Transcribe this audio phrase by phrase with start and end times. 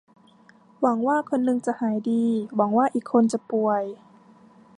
[0.81, 3.83] หวังว่าคนนึงจะหายดี หวังว่าอีกคนจะป่วย